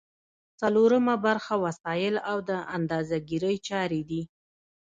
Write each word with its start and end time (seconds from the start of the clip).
څلورمه 0.59 1.15
برخه 1.25 1.53
وسایل 1.65 2.15
او 2.29 2.37
د 2.49 2.51
اندازه 2.77 3.17
ګیری 3.29 3.55
چارې 3.67 4.01
دي. 4.09 4.21